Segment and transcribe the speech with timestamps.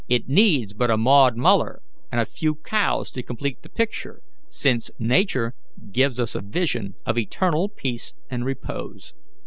[0.09, 1.79] It needs but a Maud Muller
[2.11, 5.53] and a few cows to complete the picture, since Nature
[5.91, 9.13] gives us a vision of eternal peace and repose."